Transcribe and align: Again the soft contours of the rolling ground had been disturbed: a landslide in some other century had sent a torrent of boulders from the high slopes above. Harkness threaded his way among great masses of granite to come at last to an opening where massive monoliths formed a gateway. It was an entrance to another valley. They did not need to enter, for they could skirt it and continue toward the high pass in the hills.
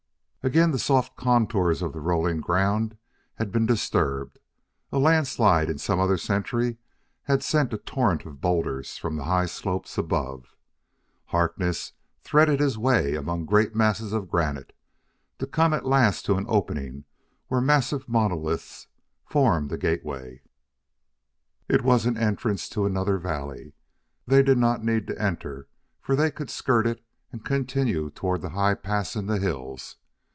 Again 0.43 0.71
the 0.71 0.79
soft 0.79 1.15
contours 1.15 1.83
of 1.83 1.93
the 1.93 2.01
rolling 2.01 2.41
ground 2.41 2.97
had 3.35 3.51
been 3.51 3.67
disturbed: 3.67 4.39
a 4.91 4.97
landslide 4.97 5.69
in 5.69 5.77
some 5.77 5.99
other 5.99 6.17
century 6.17 6.77
had 7.25 7.43
sent 7.43 7.73
a 7.73 7.77
torrent 7.77 8.25
of 8.25 8.41
boulders 8.41 8.97
from 8.97 9.17
the 9.17 9.25
high 9.25 9.45
slopes 9.45 9.99
above. 9.99 10.55
Harkness 11.27 11.93
threaded 12.23 12.59
his 12.59 12.75
way 12.75 13.13
among 13.13 13.45
great 13.45 13.75
masses 13.75 14.13
of 14.13 14.31
granite 14.31 14.75
to 15.37 15.45
come 15.45 15.75
at 15.75 15.85
last 15.85 16.25
to 16.25 16.37
an 16.37 16.45
opening 16.47 17.05
where 17.49 17.61
massive 17.61 18.09
monoliths 18.09 18.87
formed 19.23 19.71
a 19.71 19.77
gateway. 19.77 20.41
It 21.69 21.83
was 21.83 22.07
an 22.07 22.17
entrance 22.17 22.67
to 22.69 22.87
another 22.87 23.19
valley. 23.19 23.73
They 24.25 24.41
did 24.41 24.57
not 24.57 24.83
need 24.83 25.05
to 25.05 25.21
enter, 25.21 25.67
for 25.99 26.15
they 26.15 26.31
could 26.31 26.49
skirt 26.49 26.87
it 26.87 27.05
and 27.31 27.45
continue 27.45 28.09
toward 28.09 28.41
the 28.41 28.49
high 28.57 28.73
pass 28.73 29.15
in 29.15 29.27
the 29.27 29.37
hills. 29.37 29.97